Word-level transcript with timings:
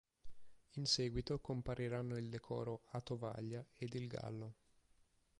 In 0.77 0.87
seguito 0.87 1.37
compariranno 1.37 2.17
il 2.17 2.27
decoro 2.27 2.85
"a 2.93 3.01
tovaglia" 3.01 3.63
ed 3.77 3.93
il 3.93 4.07
gallo. 4.07 4.53